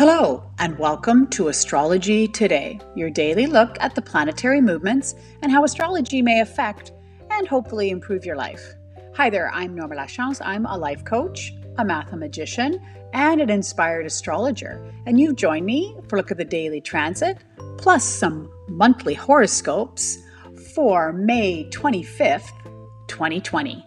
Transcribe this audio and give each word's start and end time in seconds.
Hello, 0.00 0.42
and 0.58 0.78
welcome 0.78 1.26
to 1.26 1.48
Astrology 1.48 2.26
Today, 2.26 2.80
your 2.94 3.10
daily 3.10 3.46
look 3.46 3.76
at 3.80 3.94
the 3.94 4.00
planetary 4.00 4.62
movements 4.62 5.14
and 5.42 5.52
how 5.52 5.62
astrology 5.62 6.22
may 6.22 6.40
affect 6.40 6.92
and 7.28 7.46
hopefully 7.46 7.90
improve 7.90 8.24
your 8.24 8.34
life. 8.34 8.76
Hi 9.16 9.28
there, 9.28 9.50
I'm 9.52 9.74
Norma 9.74 9.96
Lachance. 9.96 10.40
I'm 10.42 10.64
a 10.64 10.78
life 10.78 11.04
coach, 11.04 11.52
a 11.76 11.84
mathemagician, 11.84 12.80
and 13.12 13.42
an 13.42 13.50
inspired 13.50 14.06
astrologer. 14.06 14.82
And 15.04 15.20
you've 15.20 15.36
joined 15.36 15.66
me 15.66 15.94
for 16.08 16.16
a 16.16 16.20
look 16.20 16.30
at 16.30 16.38
the 16.38 16.46
daily 16.46 16.80
transit, 16.80 17.36
plus 17.76 18.02
some 18.02 18.50
monthly 18.68 19.12
horoscopes 19.12 20.16
for 20.74 21.12
May 21.12 21.68
25th, 21.68 22.48
2020. 23.08 23.84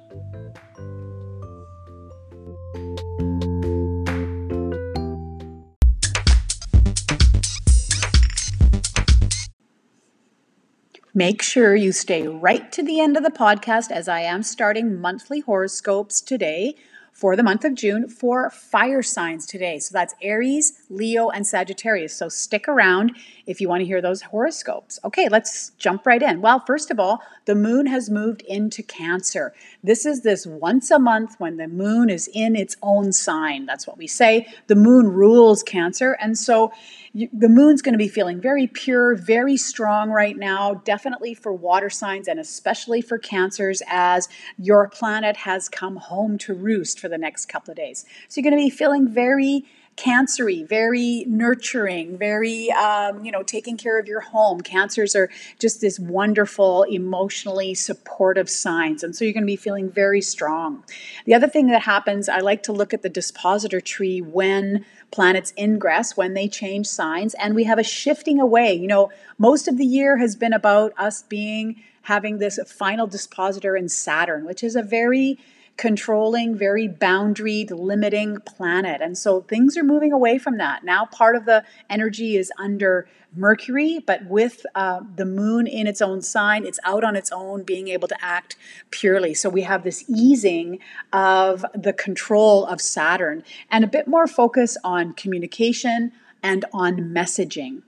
Make 11.16 11.44
sure 11.44 11.76
you 11.76 11.92
stay 11.92 12.28
right 12.28 12.72
to 12.72 12.82
the 12.82 13.00
end 13.00 13.18
of 13.18 13.22
the 13.22 13.30
podcast 13.30 13.92
as 13.92 14.08
I 14.08 14.22
am 14.22 14.42
starting 14.42 15.00
monthly 15.00 15.42
horoscopes 15.42 16.22
today 16.22 16.76
for 17.14 17.36
the 17.36 17.44
month 17.44 17.64
of 17.64 17.76
June 17.76 18.10
for 18.10 18.50
fire 18.50 19.04
signs 19.04 19.46
today. 19.46 19.80
So 19.80 19.94
that's 19.94 20.16
Aries, 20.22 20.84
Leo, 20.90 21.30
and 21.30 21.46
Sagittarius. 21.46 22.16
So 22.16 22.28
stick 22.28 22.68
around 22.68 23.16
if 23.46 23.62
you 23.62 23.70
want 23.70 23.82
to 23.82 23.86
hear 23.86 24.02
those 24.02 24.24
horoscopes. 24.24 25.00
Okay, 25.06 25.30
let's 25.30 25.72
jump 25.78 26.06
right 26.06 26.22
in. 26.22 26.42
Well, 26.42 26.60
first 26.66 26.92
of 26.92 27.00
all, 27.00 27.22
the 27.46 27.56
moon 27.56 27.86
has 27.86 28.10
moved 28.10 28.42
into 28.44 28.82
Cancer. 28.82 29.54
This 29.84 30.06
is 30.06 30.22
this 30.22 30.48
once 30.48 30.92
a 30.92 31.00
month 31.00 31.36
when 31.38 31.58
the 31.58 31.68
moon 31.68 32.10
is 32.10 32.30
in 32.34 32.56
its 32.56 32.76
own 32.82 33.12
sign. 33.12 33.66
That's 33.66 33.86
what 33.86 33.98
we 33.98 34.08
say. 34.08 34.48
The 34.68 34.76
moon 34.76 35.08
rules 35.08 35.62
Cancer. 35.62 36.14
And 36.14 36.38
so 36.38 36.72
you, 37.14 37.30
the 37.32 37.50
moon's 37.50 37.82
going 37.82 37.94
to 37.94 38.00
be 38.00 38.08
feeling 38.08 38.42
very 38.42 38.66
pure, 38.66 39.16
very 39.16 39.56
strong 39.56 40.10
right 40.10 40.36
now, 40.36 40.76
definitely 40.86 41.36
for 41.36 41.54
water 41.54 41.90
signs 41.90 42.28
and 42.28 42.40
especially 42.40 43.02
for 43.02 43.20
cancers 43.20 43.84
as 43.88 44.28
your 44.58 44.90
planet 44.90 45.38
has 45.38 45.70
come 45.70 45.98
home 45.98 46.38
to 46.40 46.54
roost 46.54 47.03
for 47.04 47.10
the 47.10 47.18
next 47.18 47.48
couple 47.48 47.70
of 47.70 47.76
days. 47.76 48.06
So 48.30 48.40
you're 48.40 48.50
going 48.50 48.58
to 48.58 48.66
be 48.66 48.70
feeling 48.70 49.10
very 49.10 49.66
cancery, 49.98 50.66
very 50.66 51.26
nurturing, 51.28 52.18
very, 52.18 52.72
um, 52.72 53.26
you 53.26 53.32
know, 53.32 53.44
taking 53.44 53.76
care 53.76 54.00
of 54.00 54.08
your 54.08 54.22
home. 54.22 54.62
Cancers 54.62 55.18
are 55.18 55.30
just 55.60 55.82
this 55.82 56.00
wonderful, 56.00 56.84
emotionally 56.84 57.74
supportive 57.74 58.50
signs. 58.50 59.04
And 59.04 59.14
so 59.14 59.26
you're 59.26 59.34
going 59.34 59.44
to 59.44 59.48
be 59.48 59.58
feeling 59.58 59.92
very 59.92 60.22
strong. 60.22 60.86
The 61.26 61.34
other 61.34 61.50
thing 61.50 61.68
that 61.68 61.82
happens, 61.82 62.30
I 62.30 62.40
like 62.40 62.64
to 62.64 62.72
look 62.72 62.94
at 62.94 63.02
the 63.02 63.10
dispositor 63.10 63.82
tree 63.82 64.22
when 64.22 64.86
planets 65.12 65.54
ingress, 65.58 66.16
when 66.16 66.36
they 66.36 66.48
change 66.48 66.88
signs, 66.88 67.34
and 67.36 67.54
we 67.54 67.66
have 67.66 67.80
a 67.80 67.84
shifting 67.84 68.40
away. 68.40 68.74
You 68.74 68.88
know, 68.88 69.12
most 69.38 69.68
of 69.68 69.78
the 69.78 69.86
year 69.86 70.18
has 70.20 70.38
been 70.38 70.54
about 70.54 70.94
us 70.98 71.22
being 71.24 71.84
having 72.04 72.38
this 72.38 72.60
final 72.66 73.08
dispositor 73.08 73.76
in 73.76 73.90
Saturn, 73.90 74.46
which 74.46 74.64
is 74.64 74.76
a 74.76 74.82
very 74.82 75.38
controlling, 75.78 76.56
very 76.56 76.88
boundaried, 76.88 77.72
limiting 77.72 78.38
planet. 78.42 79.02
And 79.02 79.18
so 79.18 79.42
things 79.42 79.76
are 79.76 79.84
moving 79.84 80.14
away 80.14 80.38
from 80.38 80.58
that. 80.58 80.84
Now, 80.84 81.06
part 81.06 81.36
of 81.36 81.46
the 81.46 81.64
energy 81.90 82.38
is 82.38 82.52
under 82.58 83.08
Mercury, 83.36 84.00
but 84.06 84.26
with 84.26 84.64
uh, 84.76 85.02
the 85.16 85.26
moon 85.26 85.66
in 85.66 85.88
its 85.88 86.02
own 86.02 86.22
sign, 86.22 86.66
it's 86.66 86.80
out 86.84 87.04
on 87.04 87.16
its 87.16 87.32
own, 87.32 87.64
being 87.64 87.88
able 87.88 88.08
to 88.08 88.18
act 88.24 88.56
purely. 88.92 89.34
So 89.34 89.50
we 89.50 89.64
have 89.64 89.84
this 89.84 90.06
easing 90.08 90.80
of 91.12 91.66
the 91.74 91.94
control 91.94 92.66
of 92.66 92.80
Saturn 92.80 93.44
and 93.72 93.84
a 93.84 93.88
bit 93.88 94.08
more 94.08 94.28
focus 94.28 94.78
on 94.84 95.14
communication 95.14 96.12
and 96.44 96.66
on 96.72 96.98
messaging. 96.98 97.82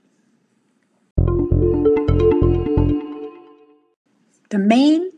The 4.48 4.58
main 4.58 5.12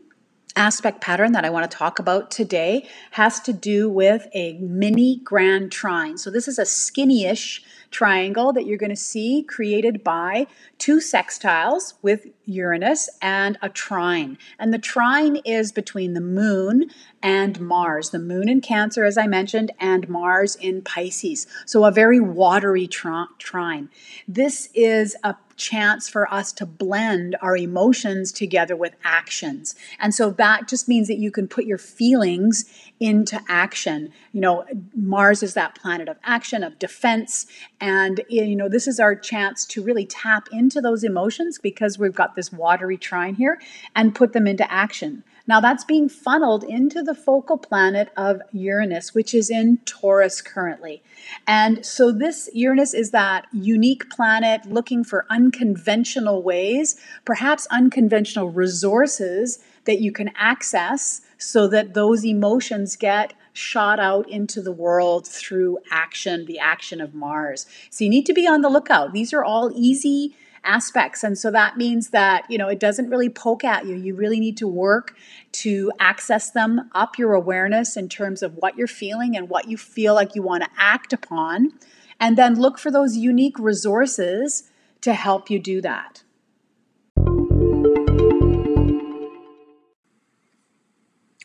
aspect 0.59 0.99
pattern 0.99 1.31
that 1.31 1.45
I 1.45 1.49
want 1.49 1.71
to 1.71 1.77
talk 1.77 1.99
about 1.99 2.29
today 2.29 2.85
has 3.11 3.39
to 3.41 3.53
do 3.53 3.89
with 3.89 4.27
a 4.35 4.57
mini 4.57 5.21
grand 5.23 5.71
trine. 5.71 6.17
So 6.17 6.29
this 6.29 6.49
is 6.49 6.59
a 6.59 6.65
skinny-ish 6.65 7.63
triangle 7.91 8.51
that 8.51 8.65
you're 8.65 8.77
going 8.77 8.89
to 8.89 8.95
see 8.95 9.41
created 9.41 10.03
by 10.03 10.47
two 10.77 10.97
sextiles 10.97 11.93
with 12.01 12.27
Uranus 12.45 13.09
and 13.21 13.57
a 13.61 13.69
trine. 13.69 14.37
And 14.59 14.73
the 14.73 14.77
trine 14.77 15.37
is 15.37 15.71
between 15.71 16.13
the 16.13 16.21
moon 16.21 16.89
and 17.23 17.59
Mars. 17.61 18.09
The 18.09 18.19
moon 18.19 18.49
in 18.49 18.59
Cancer, 18.59 19.05
as 19.05 19.17
I 19.17 19.27
mentioned, 19.27 19.71
and 19.79 20.09
Mars 20.09 20.57
in 20.57 20.81
Pisces. 20.81 21.47
So 21.65 21.85
a 21.85 21.91
very 21.91 22.19
watery 22.19 22.87
trine. 22.87 23.89
This 24.27 24.69
is 24.75 25.15
a 25.23 25.35
chance 25.59 26.09
for 26.09 26.31
us 26.33 26.51
to 26.53 26.65
blend 26.65 27.35
our 27.41 27.55
emotions 27.55 28.31
together 28.31 28.75
with 28.75 28.95
actions. 29.03 29.75
And 29.99 30.15
so 30.15 30.31
that 30.31 30.67
just 30.67 30.87
means 30.87 31.07
that 31.07 31.19
you 31.19 31.29
can 31.29 31.47
put 31.47 31.65
your 31.65 31.77
feelings 31.77 32.65
into 32.99 33.39
action. 33.47 34.11
You 34.31 34.41
know, 34.41 34.65
Mars 34.95 35.43
is 35.43 35.53
that 35.53 35.75
planet 35.75 36.09
of 36.09 36.17
action, 36.23 36.63
of 36.63 36.79
defense. 36.79 37.45
And, 37.79 38.21
you 38.27 38.55
know, 38.55 38.69
this 38.69 38.87
is 38.87 38.99
our 38.99 39.15
chance 39.15 39.65
to 39.65 39.83
really 39.83 40.05
tap 40.05 40.47
into 40.51 40.81
those 40.81 41.03
emotions 41.03 41.59
because 41.59 41.99
we've 41.99 42.15
got 42.15 42.35
this 42.35 42.51
watery 42.51 42.97
trine 42.97 43.35
here 43.35 43.61
and 43.95 44.15
put 44.15 44.33
them 44.33 44.47
into 44.47 44.69
action. 44.71 45.23
Now 45.49 45.59
that's 45.59 45.83
being 45.83 46.09
funneled 46.09 46.63
into 46.63 47.01
the 47.01 47.15
focal 47.15 47.57
planet 47.57 48.09
of 48.15 48.39
Uranus, 48.51 49.15
which 49.15 49.33
is 49.33 49.49
in 49.49 49.77
Taurus 49.77 50.43
currently. 50.43 51.01
And 51.47 51.83
so 51.83 52.11
this 52.11 52.51
Uranus 52.53 52.93
is 52.93 53.09
that 53.09 53.47
unique 53.51 54.11
planet 54.11 54.67
looking 54.67 55.03
for 55.03 55.25
unconventional 55.27 56.43
ways, 56.43 56.97
perhaps 57.25 57.65
unconventional 57.71 58.51
resources 58.51 59.57
that 59.85 59.99
you 59.99 60.11
can 60.11 60.29
access 60.35 61.21
so 61.39 61.67
that 61.69 61.95
those 61.95 62.23
emotions 62.23 62.95
get 62.95 63.33
shot 63.51 63.99
out 63.99 64.29
into 64.29 64.61
the 64.61 64.71
world 64.71 65.27
through 65.27 65.79
action, 65.89 66.45
the 66.45 66.59
action 66.59 67.01
of 67.01 67.15
Mars. 67.15 67.65
So 67.89 68.03
you 68.03 68.09
need 68.11 68.27
to 68.27 68.33
be 68.33 68.47
on 68.47 68.61
the 68.61 68.69
lookout. 68.69 69.13
These 69.13 69.33
are 69.33 69.43
all 69.43 69.71
easy 69.73 70.35
aspects. 70.63 71.23
And 71.23 71.37
so 71.37 71.51
that 71.51 71.77
means 71.77 72.09
that, 72.09 72.45
you 72.49 72.57
know, 72.57 72.67
it 72.67 72.79
doesn't 72.79 73.09
really 73.09 73.29
poke 73.29 73.63
at 73.63 73.85
you. 73.85 73.95
You 73.95 74.15
really 74.15 74.39
need 74.39 74.57
to 74.57 74.67
work 74.67 75.15
to 75.53 75.91
access 75.99 76.51
them, 76.51 76.89
up 76.93 77.17
your 77.17 77.33
awareness 77.33 77.97
in 77.97 78.09
terms 78.09 78.43
of 78.43 78.55
what 78.55 78.77
you're 78.77 78.87
feeling 78.87 79.35
and 79.35 79.49
what 79.49 79.67
you 79.67 79.77
feel 79.77 80.13
like 80.13 80.35
you 80.35 80.41
want 80.41 80.63
to 80.63 80.69
act 80.77 81.13
upon. 81.13 81.73
And 82.19 82.37
then 82.37 82.59
look 82.59 82.77
for 82.77 82.91
those 82.91 83.15
unique 83.15 83.57
resources 83.57 84.69
to 85.01 85.13
help 85.13 85.49
you 85.49 85.59
do 85.59 85.81
that. 85.81 86.23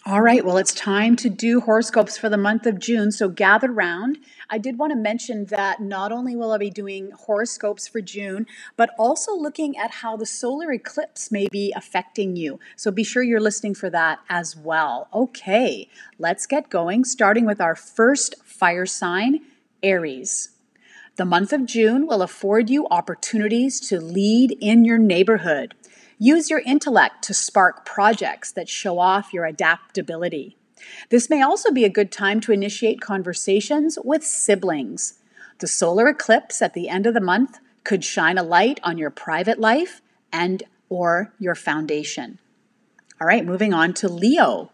All 0.06 0.20
right, 0.20 0.44
well, 0.44 0.58
it's 0.58 0.74
time 0.74 1.16
to 1.16 1.30
do 1.30 1.62
horoscopes 1.62 2.18
for 2.18 2.28
the 2.28 2.36
month 2.36 2.66
of 2.66 2.78
June. 2.78 3.10
So 3.10 3.30
gather 3.30 3.72
round. 3.72 4.18
I 4.50 4.58
did 4.58 4.76
want 4.76 4.92
to 4.92 4.98
mention 4.98 5.46
that 5.46 5.80
not 5.80 6.12
only 6.12 6.36
will 6.36 6.52
I 6.52 6.58
be 6.58 6.68
doing 6.68 7.10
horoscopes 7.12 7.88
for 7.88 8.02
June, 8.02 8.46
but 8.76 8.90
also 8.98 9.34
looking 9.34 9.78
at 9.78 9.90
how 9.90 10.18
the 10.18 10.26
solar 10.26 10.70
eclipse 10.72 11.32
may 11.32 11.48
be 11.50 11.72
affecting 11.74 12.36
you. 12.36 12.60
So 12.76 12.90
be 12.90 13.02
sure 13.02 13.22
you're 13.22 13.40
listening 13.40 13.74
for 13.74 13.88
that 13.88 14.18
as 14.28 14.54
well. 14.54 15.08
Okay, 15.14 15.88
let's 16.18 16.44
get 16.44 16.68
going, 16.68 17.04
starting 17.04 17.46
with 17.46 17.62
our 17.62 17.74
first 17.74 18.34
fire 18.44 18.84
sign, 18.84 19.40
Aries. 19.82 20.50
The 21.16 21.24
month 21.24 21.50
of 21.52 21.64
June 21.64 22.06
will 22.06 22.20
afford 22.20 22.68
you 22.68 22.86
opportunities 22.90 23.80
to 23.88 24.00
lead 24.00 24.58
in 24.60 24.84
your 24.84 24.98
neighborhood. 24.98 25.74
Use 26.18 26.50
your 26.50 26.60
intellect 26.60 27.22
to 27.24 27.34
spark 27.34 27.84
projects 27.84 28.52
that 28.52 28.68
show 28.68 28.98
off 28.98 29.32
your 29.32 29.44
adaptability. 29.44 30.56
This 31.10 31.30
may 31.30 31.42
also 31.42 31.72
be 31.72 31.84
a 31.84 31.90
good 31.90 32.12
time 32.12 32.40
to 32.42 32.52
initiate 32.52 33.00
conversations 33.00 33.98
with 34.04 34.24
siblings. 34.24 35.14
The 35.60 35.66
solar 35.66 36.08
eclipse 36.08 36.60
at 36.62 36.74
the 36.74 36.88
end 36.88 37.06
of 37.06 37.14
the 37.14 37.20
month 37.20 37.58
could 37.84 38.04
shine 38.04 38.38
a 38.38 38.42
light 38.42 38.80
on 38.82 38.98
your 38.98 39.10
private 39.10 39.58
life 39.58 40.00
and 40.32 40.62
or 40.88 41.32
your 41.38 41.54
foundation. 41.54 42.38
All 43.20 43.26
right, 43.26 43.44
moving 43.44 43.72
on 43.72 43.94
to 43.94 44.08
Leo. 44.08 44.70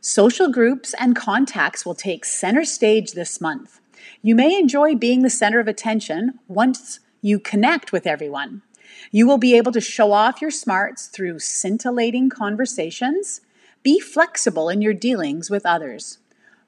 Social 0.00 0.50
groups 0.50 0.94
and 0.98 1.14
contacts 1.14 1.86
will 1.86 1.94
take 1.94 2.24
center 2.24 2.64
stage 2.64 3.12
this 3.12 3.40
month. 3.40 3.80
You 4.22 4.34
may 4.34 4.58
enjoy 4.58 4.94
being 4.94 5.22
the 5.22 5.30
center 5.30 5.60
of 5.60 5.68
attention 5.68 6.38
once 6.48 7.00
you 7.20 7.38
connect 7.38 7.92
with 7.92 8.06
everyone. 8.06 8.62
You 9.14 9.26
will 9.26 9.36
be 9.36 9.54
able 9.58 9.72
to 9.72 9.80
show 9.80 10.12
off 10.12 10.40
your 10.40 10.50
smarts 10.50 11.06
through 11.06 11.40
scintillating 11.40 12.30
conversations. 12.30 13.42
Be 13.82 14.00
flexible 14.00 14.70
in 14.70 14.80
your 14.80 14.94
dealings 14.94 15.50
with 15.50 15.66
others. 15.66 16.16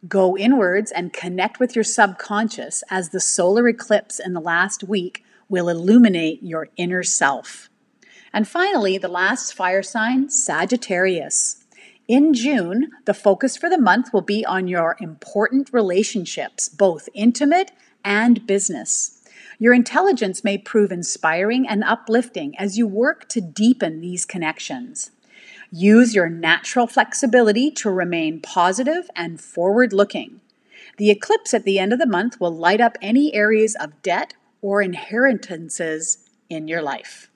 Go 0.06 0.36
inwards 0.36 0.92
and 0.92 1.14
connect 1.14 1.58
with 1.58 1.74
your 1.74 1.84
subconscious 1.84 2.84
as 2.90 3.08
the 3.08 3.20
solar 3.20 3.66
eclipse 3.66 4.20
in 4.20 4.34
the 4.34 4.42
last 4.42 4.84
week 4.84 5.24
will 5.48 5.70
illuminate 5.70 6.42
your 6.42 6.68
inner 6.76 7.02
self. 7.02 7.70
And 8.30 8.46
finally, 8.46 8.98
the 8.98 9.08
last 9.08 9.54
fire 9.54 9.82
sign, 9.82 10.28
Sagittarius. 10.28 11.64
In 12.06 12.34
June, 12.34 12.90
the 13.06 13.14
focus 13.14 13.56
for 13.56 13.70
the 13.70 13.80
month 13.80 14.12
will 14.12 14.20
be 14.20 14.44
on 14.44 14.68
your 14.68 14.98
important 15.00 15.72
relationships, 15.72 16.68
both 16.68 17.08
intimate 17.14 17.70
and 18.04 18.46
business. 18.46 19.13
Your 19.58 19.74
intelligence 19.74 20.44
may 20.44 20.58
prove 20.58 20.92
inspiring 20.92 21.66
and 21.68 21.84
uplifting 21.84 22.58
as 22.58 22.78
you 22.78 22.86
work 22.86 23.28
to 23.30 23.40
deepen 23.40 24.00
these 24.00 24.24
connections. 24.24 25.10
Use 25.70 26.14
your 26.14 26.28
natural 26.28 26.86
flexibility 26.86 27.70
to 27.70 27.90
remain 27.90 28.40
positive 28.40 29.10
and 29.16 29.40
forward 29.40 29.92
looking. 29.92 30.40
The 30.98 31.10
eclipse 31.10 31.52
at 31.52 31.64
the 31.64 31.78
end 31.78 31.92
of 31.92 31.98
the 31.98 32.06
month 32.06 32.40
will 32.40 32.54
light 32.54 32.80
up 32.80 32.96
any 33.02 33.34
areas 33.34 33.74
of 33.74 34.02
debt 34.02 34.34
or 34.62 34.80
inheritances 34.82 36.30
in 36.48 36.68
your 36.68 36.82
life. 36.82 37.28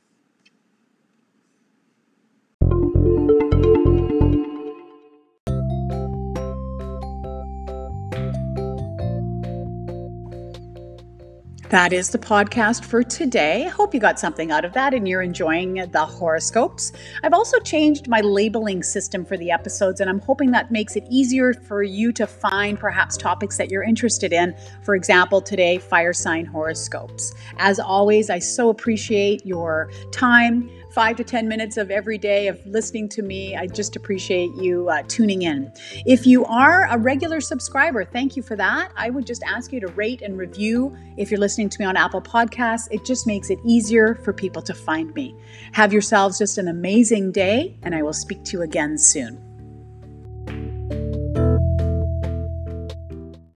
That 11.71 11.93
is 11.93 12.09
the 12.09 12.19
podcast 12.19 12.83
for 12.83 13.03
today. 13.03 13.67
I 13.67 13.69
hope 13.69 13.93
you 13.93 14.01
got 14.01 14.19
something 14.19 14.51
out 14.51 14.65
of 14.65 14.73
that 14.73 14.95
and 14.95 15.07
you're 15.07 15.21
enjoying 15.21 15.75
the 15.75 16.07
horoscopes. 16.07 16.93
I've 17.23 17.35
also 17.35 17.59
changed 17.59 18.09
my 18.09 18.23
labeling 18.23 18.83
system 18.83 19.23
for 19.23 19.37
the 19.37 19.51
episodes, 19.51 20.01
and 20.01 20.09
I'm 20.09 20.21
hoping 20.21 20.51
that 20.53 20.71
makes 20.71 20.97
it 20.97 21.05
easier 21.11 21.53
for 21.53 21.83
you 21.83 22.11
to 22.13 22.27
find 22.27 22.81
perhaps 22.81 23.19
topics 23.19 23.59
that 23.59 23.71
you're 23.71 23.83
interested 23.83 24.33
in. 24.33 24.57
For 24.83 24.95
example, 24.95 25.43
today, 25.43 25.77
fire 25.77 26.15
sign 26.15 26.47
horoscopes. 26.47 27.35
As 27.59 27.79
always, 27.79 28.31
I 28.31 28.39
so 28.39 28.71
appreciate 28.71 29.45
your 29.45 29.91
time 30.11 30.71
five 30.99 31.17
to 31.17 31.25
10 31.25 31.47
minutes 31.47 31.77
of 31.77 31.91
every 31.91 32.19
day 32.19 32.49
of 32.49 32.59
listening 32.67 33.09
to 33.09 33.23
me. 33.23 33.55
I 33.55 33.67
just 33.67 33.95
appreciate 33.95 34.55
you 34.57 34.89
uh, 34.89 35.03
tuning 35.07 35.43
in. 35.43 35.73
If 36.07 36.27
you 36.27 36.45
are 36.47 36.89
a 36.91 36.99
regular 36.99 37.41
subscriber, 37.41 38.05
thank 38.05 38.37
you 38.37 38.43
for 38.43 38.57
that. 38.57 38.91
I 38.97 39.11
would 39.11 39.27
just 39.27 39.43
ask 39.45 39.73
you 39.73 39.81
to 39.81 39.89
rate 39.89 40.23
and 40.23 40.37
review 40.37 40.97
if 41.17 41.31
you're 41.31 41.39
listening 41.59 41.71
to 41.71 41.81
me 41.81 41.87
on 41.87 41.97
Apple 41.97 42.23
Podcasts. 42.23 42.87
It 42.93 43.05
just 43.05 43.27
makes 43.27 43.51
it 43.51 43.59
easier 43.65 44.15
for 44.15 44.33
people 44.33 44.63
to 44.63 44.73
find 44.73 45.13
me. 45.15 45.35
Have 45.73 45.93
yourselves 45.93 46.39
just 46.39 46.57
an 46.57 46.69
amazing 46.69 47.33
day, 47.33 47.77
and 47.83 47.97
I 47.97 48.03
will 48.03 48.13
speak 48.13 48.45
to 48.45 48.59
you 48.59 48.63
again 48.63 48.97
soon. 48.97 49.48